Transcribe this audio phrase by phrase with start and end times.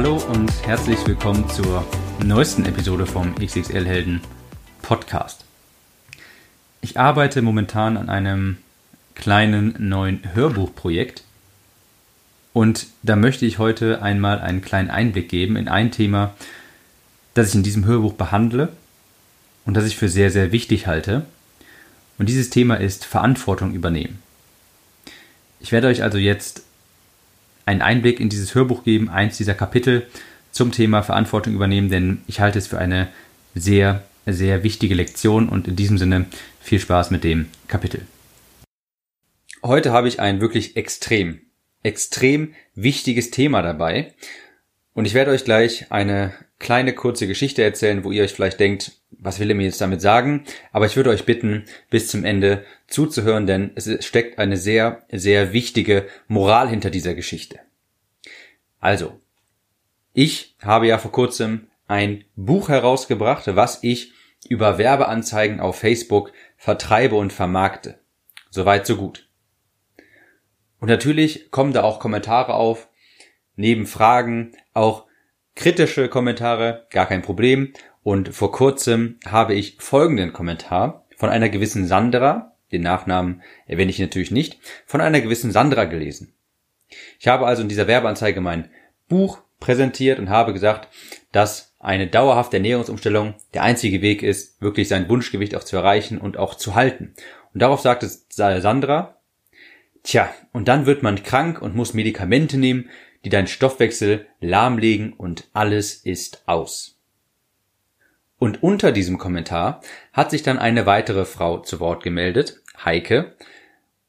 [0.00, 1.84] Hallo und herzlich willkommen zur
[2.24, 4.20] neuesten Episode vom XXL Helden
[4.80, 5.44] Podcast.
[6.80, 8.58] Ich arbeite momentan an einem
[9.16, 11.24] kleinen neuen Hörbuchprojekt
[12.52, 16.32] und da möchte ich heute einmal einen kleinen Einblick geben in ein Thema,
[17.34, 18.68] das ich in diesem Hörbuch behandle
[19.66, 21.26] und das ich für sehr, sehr wichtig halte.
[22.20, 24.22] Und dieses Thema ist Verantwortung übernehmen.
[25.58, 26.62] Ich werde euch also jetzt
[27.68, 30.06] einen Einblick in dieses Hörbuch geben, eins dieser Kapitel
[30.50, 33.08] zum Thema Verantwortung übernehmen, denn ich halte es für eine
[33.54, 36.24] sehr, sehr wichtige Lektion und in diesem Sinne
[36.60, 38.00] viel Spaß mit dem Kapitel.
[39.62, 41.42] Heute habe ich ein wirklich extrem,
[41.82, 44.14] extrem wichtiges Thema dabei
[44.94, 48.92] und ich werde euch gleich eine kleine kurze Geschichte erzählen, wo ihr euch vielleicht denkt,
[49.18, 50.44] was will er mir jetzt damit sagen?
[50.72, 55.52] Aber ich würde euch bitten, bis zum Ende zuzuhören, denn es steckt eine sehr, sehr
[55.52, 57.58] wichtige Moral hinter dieser Geschichte.
[58.80, 59.20] Also,
[60.12, 64.12] ich habe ja vor kurzem ein Buch herausgebracht, was ich
[64.48, 67.98] über Werbeanzeigen auf Facebook vertreibe und vermarkte.
[68.50, 69.28] Soweit, so gut.
[70.80, 72.88] Und natürlich kommen da auch Kommentare auf,
[73.56, 75.06] neben Fragen auch
[75.56, 77.72] kritische Kommentare, gar kein Problem.
[78.08, 83.98] Und vor kurzem habe ich folgenden Kommentar von einer gewissen Sandra, den Nachnamen erwähne ich
[83.98, 86.32] natürlich nicht, von einer gewissen Sandra gelesen.
[87.18, 88.70] Ich habe also in dieser Werbeanzeige mein
[89.10, 90.88] Buch präsentiert und habe gesagt,
[91.32, 96.38] dass eine dauerhafte Ernährungsumstellung der einzige Weg ist, wirklich sein Wunschgewicht auch zu erreichen und
[96.38, 97.12] auch zu halten.
[97.52, 99.18] Und darauf sagte Sandra,
[100.02, 102.88] tja, und dann wird man krank und muss Medikamente nehmen,
[103.26, 106.97] die deinen Stoffwechsel lahmlegen und alles ist aus.
[108.38, 109.80] Und unter diesem Kommentar
[110.12, 113.34] hat sich dann eine weitere Frau zu Wort gemeldet, Heike.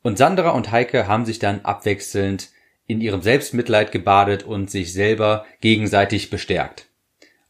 [0.03, 2.50] Und Sandra und Heike haben sich dann abwechselnd
[2.85, 6.85] in ihrem Selbstmitleid gebadet und sich selber gegenseitig bestärkt.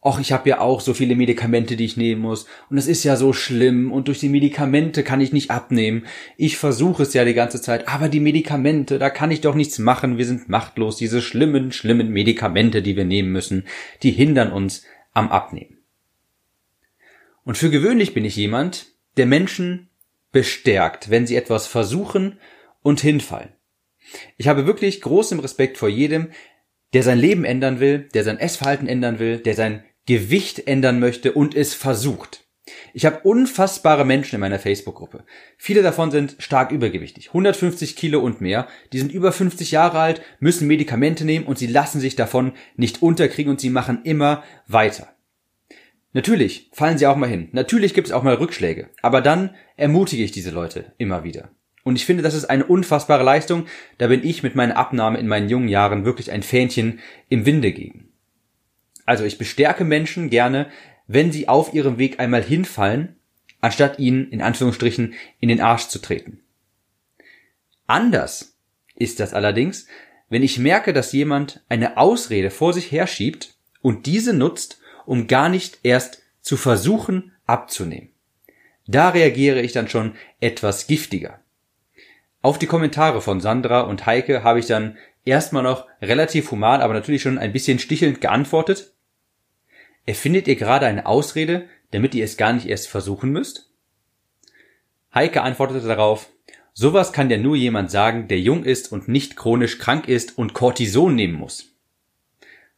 [0.02, 3.04] Och, ich habe ja auch so viele Medikamente, die ich nehmen muss, und es ist
[3.04, 6.06] ja so schlimm, und durch die Medikamente kann ich nicht abnehmen.
[6.38, 9.78] Ich versuche es ja die ganze Zeit, aber die Medikamente, da kann ich doch nichts
[9.78, 13.66] machen, wir sind machtlos, diese schlimmen, schlimmen Medikamente, die wir nehmen müssen,
[14.02, 15.79] die hindern uns am Abnehmen.
[17.50, 19.90] Und für gewöhnlich bin ich jemand, der Menschen
[20.32, 22.40] bestärkt, wenn sie etwas versuchen
[22.84, 23.56] und hinfallen.
[24.38, 26.30] Ich habe wirklich großen Respekt vor jedem,
[26.94, 31.32] der sein Leben ändern will, der sein Essverhalten ändern will, der sein Gewicht ändern möchte
[31.32, 32.46] und es versucht.
[32.94, 35.24] Ich habe unfassbare Menschen in meiner Facebook-Gruppe.
[35.58, 38.68] Viele davon sind stark übergewichtig, 150 Kilo und mehr.
[38.94, 43.02] Die sind über 50 Jahre alt, müssen Medikamente nehmen und sie lassen sich davon nicht
[43.02, 45.16] unterkriegen und sie machen immer weiter.
[46.14, 47.50] Natürlich fallen sie auch mal hin.
[47.52, 48.90] Natürlich gibt es auch mal Rückschläge.
[49.02, 51.50] Aber dann ermutige ich diese Leute immer wieder.
[51.84, 53.68] Und ich finde, das ist eine unfassbare Leistung.
[53.98, 57.00] Da bin ich mit meiner Abnahme in meinen jungen Jahren wirklich ein Fähnchen
[57.30, 58.10] im Winde gegen.
[59.06, 60.70] Also ich bestärke Menschen gerne,
[61.08, 63.16] wenn sie auf ihrem Weg einmal hinfallen,
[63.62, 66.42] anstatt ihnen in Anführungsstrichen in den Arsch zu treten.
[67.88, 68.58] Anders
[68.96, 69.88] ist das allerdings,
[70.30, 75.50] wenn ich merke, dass jemand eine Ausrede vor sich herschiebt und diese nutzt, um gar
[75.50, 78.10] nicht erst zu versuchen abzunehmen.
[78.86, 81.40] Da reagiere ich dann schon etwas giftiger.
[82.44, 86.94] Auf die Kommentare von Sandra und Heike habe ich dann erstmal noch relativ human, aber
[86.94, 88.94] natürlich schon ein bisschen stichelnd geantwortet.
[90.06, 93.72] Erfindet ihr gerade eine Ausrede, damit ihr es gar nicht erst versuchen müsst?
[95.12, 96.30] Heike antwortete darauf,
[96.74, 100.54] sowas kann ja nur jemand sagen, der jung ist und nicht chronisch krank ist und
[100.54, 101.74] Cortison nehmen muss.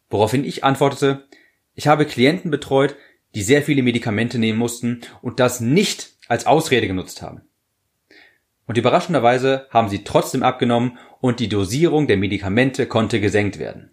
[0.10, 1.28] Woraufhin ich antwortete,
[1.74, 2.96] ich habe Klienten betreut,
[3.36, 7.42] die sehr viele Medikamente nehmen mussten und das nicht als Ausrede genutzt haben.
[8.66, 13.92] Und überraschenderweise haben sie trotzdem abgenommen und die Dosierung der Medikamente konnte gesenkt werden.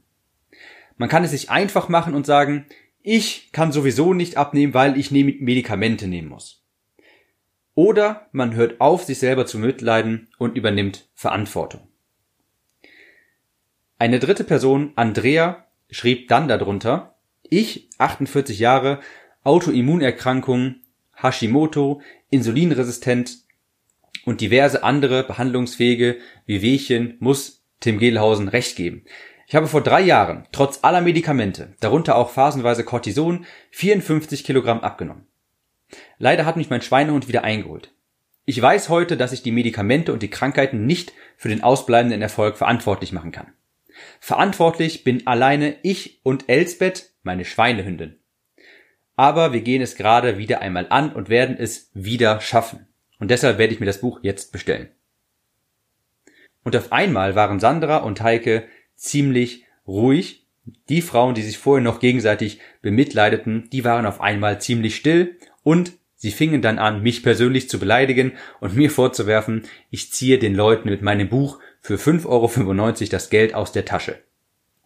[0.97, 2.67] Man kann es sich einfach machen und sagen,
[3.03, 6.65] ich kann sowieso nicht abnehmen, weil ich Medikamente nehmen muss.
[7.75, 11.89] Oder man hört auf, sich selber zu mitleiden und übernimmt Verantwortung.
[13.99, 17.18] Eine dritte Person, Andrea, schrieb dann darunter,
[17.51, 19.01] ich, 48 Jahre,
[19.45, 20.77] Autoimmunerkrankung,
[21.15, 22.01] Hashimoto,
[22.31, 23.39] insulinresistent
[24.25, 29.05] und diverse andere behandlungsfähige Wehwehchen muss Tim Gehlhausen recht geben.
[29.47, 35.27] Ich habe vor drei Jahren, trotz aller Medikamente, darunter auch phasenweise Cortison, 54 Kilogramm abgenommen.
[36.19, 37.93] Leider hat mich mein Schweinehund wieder eingeholt.
[38.45, 42.57] Ich weiß heute, dass ich die Medikamente und die Krankheiten nicht für den ausbleibenden Erfolg
[42.57, 43.53] verantwortlich machen kann.
[44.21, 48.17] Verantwortlich bin alleine ich und Elsbeth, meine Schweinehündin.
[49.15, 52.87] Aber wir gehen es gerade wieder einmal an und werden es wieder schaffen.
[53.21, 54.89] Und deshalb werde ich mir das Buch jetzt bestellen.
[56.65, 58.65] Und auf einmal waren Sandra und Heike
[58.95, 60.47] ziemlich ruhig.
[60.89, 65.93] Die Frauen, die sich vorher noch gegenseitig bemitleideten, die waren auf einmal ziemlich still und
[66.15, 70.91] sie fingen dann an, mich persönlich zu beleidigen und mir vorzuwerfen, ich ziehe den Leuten
[70.91, 74.19] mit meinem Buch für 5,95 Euro das Geld aus der Tasche.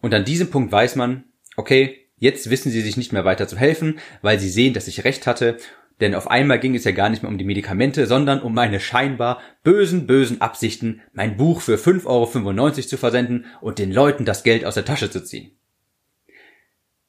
[0.01, 1.25] Und an diesem Punkt weiß man,
[1.55, 5.03] okay, jetzt wissen sie sich nicht mehr weiter zu helfen, weil sie sehen, dass ich
[5.03, 5.57] recht hatte
[6.03, 8.79] denn auf einmal ging es ja gar nicht mehr um die Medikamente, sondern um meine
[8.79, 14.43] scheinbar bösen, bösen Absichten, mein Buch für 5,95 Euro zu versenden und den Leuten das
[14.43, 15.51] Geld aus der Tasche zu ziehen.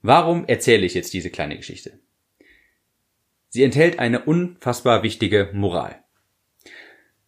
[0.03, 1.99] Warum erzähle ich jetzt diese kleine Geschichte?
[3.49, 6.03] Sie enthält eine unfassbar wichtige Moral.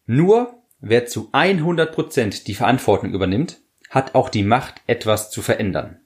[0.05, 6.00] Nur wer zu 100 Prozent die Verantwortung übernimmt, hat auch die Macht, etwas zu verändern.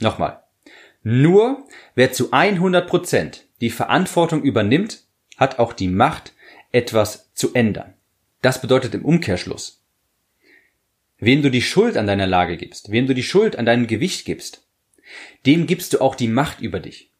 [0.00, 0.44] Nochmal.
[1.10, 5.04] Nur wer zu 100 Prozent die Verantwortung übernimmt,
[5.38, 6.34] hat auch die Macht,
[6.70, 7.94] etwas zu ändern.
[8.42, 9.82] Das bedeutet im Umkehrschluss,
[11.16, 14.26] wem du die Schuld an deiner Lage gibst, wem du die Schuld an deinem Gewicht
[14.26, 14.66] gibst,
[15.46, 17.10] dem gibst du auch die Macht über dich.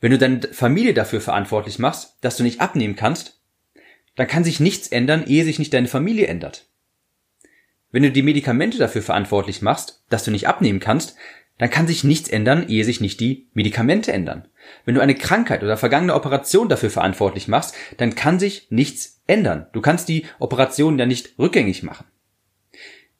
[0.00, 3.40] Wenn du deine Familie dafür verantwortlich machst, dass du nicht abnehmen kannst,
[4.14, 6.68] dann kann sich nichts ändern, ehe sich nicht deine Familie ändert.
[7.90, 11.16] Wenn du die Medikamente dafür verantwortlich machst, dass du nicht abnehmen kannst,
[11.60, 14.48] dann kann sich nichts ändern, ehe sich nicht die Medikamente ändern.
[14.86, 19.66] Wenn du eine Krankheit oder vergangene Operation dafür verantwortlich machst, dann kann sich nichts ändern.
[19.74, 22.06] Du kannst die Operation ja nicht rückgängig machen.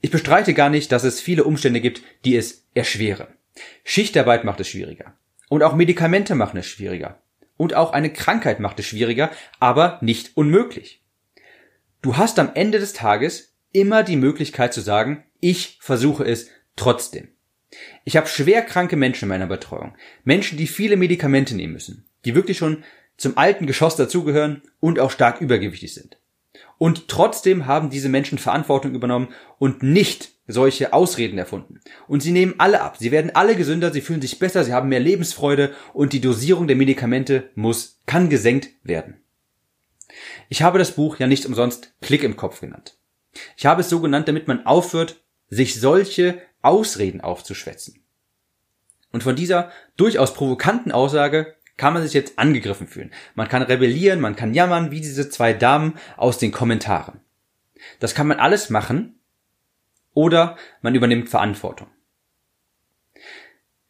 [0.01, 3.27] Ich bestreite gar nicht, dass es viele Umstände gibt, die es erschweren.
[3.85, 5.13] Schichtarbeit macht es schwieriger.
[5.51, 7.21] Und auch Medikamente machen es schwieriger.
[7.59, 11.05] Und auch eine Krankheit macht es schwieriger, aber nicht unmöglich.
[12.01, 17.29] Du hast am Ende des Tages immer die Möglichkeit zu sagen, ich versuche es trotzdem.
[18.05, 19.95] Ich habe schwer kranke Menschen in meiner Betreuung.
[20.25, 22.85] Menschen, die viele Medikamente nehmen müssen, die wirklich schon
[23.17, 26.19] zum alten Geschoss dazugehören und auch stark übergewichtig sind.
[26.79, 29.29] Und trotzdem haben diese Menschen Verantwortung übernommen
[29.59, 31.81] und nicht solche Ausreden erfunden.
[32.09, 32.97] Und sie nehmen alle ab.
[32.99, 36.67] Sie werden alle gesünder, sie fühlen sich besser, sie haben mehr Lebensfreude und die Dosierung
[36.67, 39.21] der Medikamente muss, kann gesenkt werden.
[40.49, 42.97] Ich habe das Buch ja nicht umsonst Klick im Kopf genannt.
[43.57, 48.03] Ich habe es so genannt, damit man aufhört, sich solche Ausreden aufzuschwätzen.
[49.13, 53.11] Und von dieser durchaus provokanten Aussage kann man sich jetzt angegriffen fühlen.
[53.35, 57.21] Man kann rebellieren, man kann jammern, wie diese zwei Damen aus den Kommentaren.
[57.99, 59.19] Das kann man alles machen
[60.13, 61.89] oder man übernimmt Verantwortung.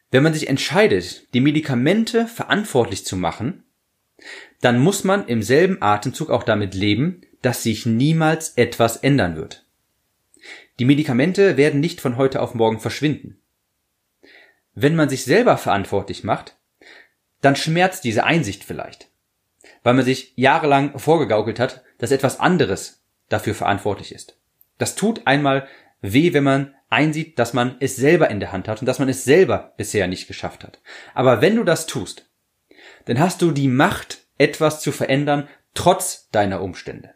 [0.09, 3.63] Wenn man sich entscheidet, die Medikamente verantwortlich zu machen,
[4.59, 9.65] dann muss man im selben Atemzug auch damit leben, dass sich niemals etwas ändern wird.
[10.81, 13.39] Die Medikamente werden nicht von heute auf morgen verschwinden.
[14.73, 16.57] Wenn man sich selber verantwortlich macht,
[17.39, 19.11] dann schmerzt diese Einsicht vielleicht,
[19.83, 24.39] weil man sich jahrelang vorgegaukelt hat, dass etwas anderes dafür verantwortlich ist.
[24.79, 25.67] Das tut einmal
[26.01, 29.07] weh, wenn man einsieht, dass man es selber in der Hand hat und dass man
[29.07, 30.81] es selber bisher nicht geschafft hat.
[31.13, 32.27] Aber wenn du das tust,
[33.05, 37.13] dann hast du die Macht, etwas zu verändern, trotz deiner Umstände.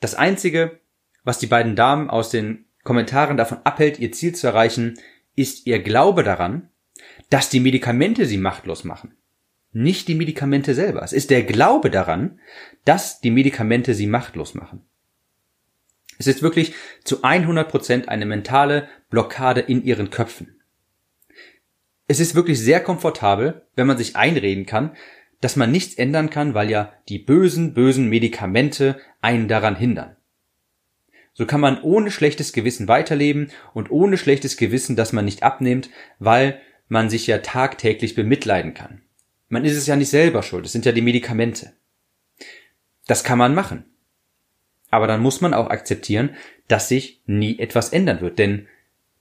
[0.00, 0.80] Das Einzige,
[1.24, 4.98] was die beiden Damen aus den Kommentaren davon abhält, ihr Ziel zu erreichen,
[5.36, 6.68] ist ihr Glaube daran,
[7.30, 9.14] dass die Medikamente sie machtlos machen.
[9.72, 11.02] Nicht die Medikamente selber.
[11.02, 12.40] Es ist der Glaube daran,
[12.84, 14.82] dass die Medikamente sie machtlos machen.
[16.18, 16.74] Es ist wirklich
[17.04, 20.60] zu 100 Prozent eine mentale Blockade in ihren Köpfen.
[22.06, 24.94] Es ist wirklich sehr komfortabel, wenn man sich einreden kann,
[25.40, 30.16] dass man nichts ändern kann, weil ja die bösen, bösen Medikamente einen daran hindern.
[31.34, 35.88] So kann man ohne schlechtes Gewissen weiterleben und ohne schlechtes Gewissen, dass man nicht abnimmt,
[36.18, 39.02] weil man sich ja tagtäglich bemitleiden kann.
[39.48, 41.72] Man ist es ja nicht selber schuld, es sind ja die Medikamente.
[43.06, 43.84] Das kann man machen.
[44.90, 46.36] Aber dann muss man auch akzeptieren,
[46.68, 48.68] dass sich nie etwas ändern wird, denn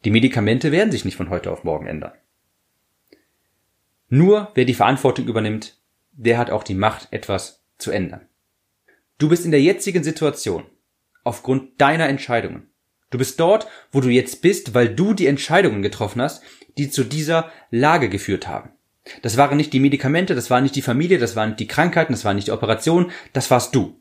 [0.04, 2.12] die Medikamente werden sich nicht von heute auf morgen ändern.
[4.10, 5.78] Nur wer die Verantwortung übernimmt,
[6.12, 8.28] der hat auch die Macht, etwas zu ändern.
[9.18, 10.66] Du bist in der jetzigen Situation
[11.24, 12.70] aufgrund deiner Entscheidungen.
[13.10, 16.44] Du bist dort, wo du jetzt bist, weil du die Entscheidungen getroffen hast,
[16.78, 18.72] die zu dieser Lage geführt haben.
[19.22, 22.14] Das waren nicht die Medikamente, das war nicht die Familie, das waren nicht die Krankheiten,
[22.14, 24.00] das war nicht die Operation, das warst du.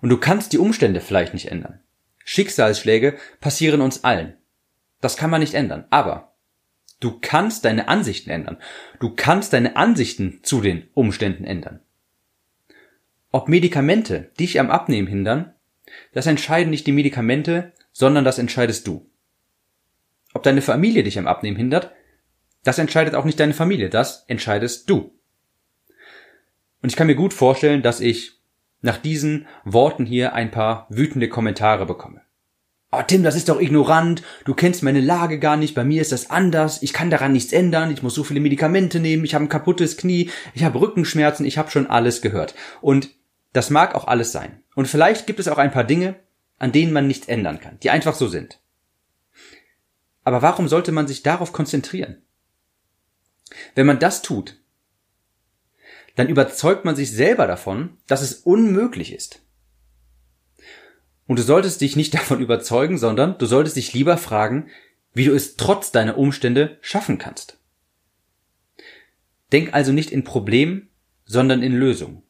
[0.00, 1.80] Und du kannst die Umstände vielleicht nicht ändern.
[2.24, 4.36] Schicksalsschläge passieren uns allen.
[5.00, 5.84] Das kann man nicht ändern.
[5.90, 6.34] Aber
[7.00, 8.58] du kannst deine Ansichten ändern.
[9.00, 11.80] Du kannst deine Ansichten zu den Umständen ändern.
[13.30, 15.53] Ob Medikamente dich am Abnehmen hindern,
[16.12, 19.10] das entscheiden nicht die Medikamente, sondern das entscheidest du.
[20.32, 21.92] Ob deine Familie dich am Abnehmen hindert,
[22.64, 25.12] das entscheidet auch nicht deine Familie, das entscheidest du.
[26.82, 28.40] Und ich kann mir gut vorstellen, dass ich
[28.82, 32.20] nach diesen Worten hier ein paar wütende Kommentare bekomme.
[32.92, 34.22] Oh, Tim, das ist doch ignorant.
[34.44, 35.74] Du kennst meine Lage gar nicht.
[35.74, 36.82] Bei mir ist das anders.
[36.82, 37.90] Ich kann daran nichts ändern.
[37.90, 39.24] Ich muss so viele Medikamente nehmen.
[39.24, 40.30] Ich habe ein kaputtes Knie.
[40.52, 41.44] Ich habe Rückenschmerzen.
[41.44, 42.54] Ich habe schon alles gehört.
[42.80, 43.08] Und
[43.54, 44.62] das mag auch alles sein.
[44.74, 46.16] Und vielleicht gibt es auch ein paar Dinge,
[46.58, 48.60] an denen man nichts ändern kann, die einfach so sind.
[50.24, 52.20] Aber warum sollte man sich darauf konzentrieren?
[53.74, 54.60] Wenn man das tut,
[56.16, 59.40] dann überzeugt man sich selber davon, dass es unmöglich ist.
[61.26, 64.68] Und du solltest dich nicht davon überzeugen, sondern du solltest dich lieber fragen,
[65.12, 67.58] wie du es trotz deiner Umstände schaffen kannst.
[69.52, 70.88] Denk also nicht in Problemen,
[71.24, 72.24] sondern in Lösungen.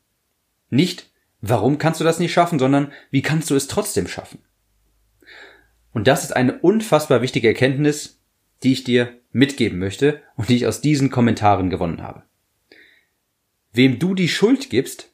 [0.69, 1.14] Nicht,
[1.49, 4.39] warum kannst du das nicht schaffen, sondern wie kannst du es trotzdem schaffen?
[5.93, 8.21] Und das ist eine unfassbar wichtige Erkenntnis,
[8.63, 12.23] die ich dir mitgeben möchte und die ich aus diesen Kommentaren gewonnen habe.
[13.73, 15.13] Wem du die Schuld gibst,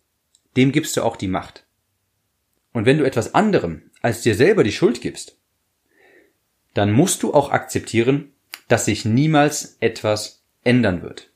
[0.56, 1.66] dem gibst du auch die Macht.
[2.72, 5.36] Und wenn du etwas anderem als dir selber die Schuld gibst,
[6.74, 8.32] dann musst du auch akzeptieren,
[8.68, 11.32] dass sich niemals etwas ändern wird.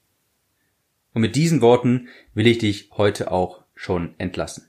[1.12, 4.68] Und mit diesen Worten will ich dich heute auch schon entlassen.